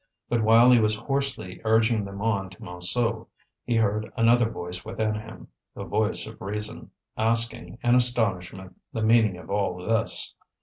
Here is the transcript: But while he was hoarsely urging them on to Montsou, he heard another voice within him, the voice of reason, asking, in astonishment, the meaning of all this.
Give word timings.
But 0.29 0.41
while 0.41 0.71
he 0.71 0.79
was 0.79 0.95
hoarsely 0.95 1.61
urging 1.63 2.05
them 2.05 2.23
on 2.23 2.49
to 2.49 2.59
Montsou, 2.59 3.27
he 3.63 3.75
heard 3.75 4.11
another 4.17 4.49
voice 4.49 4.83
within 4.83 5.13
him, 5.13 5.49
the 5.75 5.83
voice 5.83 6.25
of 6.25 6.41
reason, 6.41 6.89
asking, 7.17 7.77
in 7.83 7.93
astonishment, 7.93 8.81
the 8.91 9.03
meaning 9.03 9.37
of 9.37 9.51
all 9.51 9.85
this. 9.85 10.33